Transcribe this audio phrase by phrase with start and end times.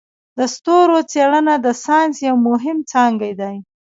[0.37, 3.55] د ستورو څیړنه د ساینس یو مهم څانګی دی.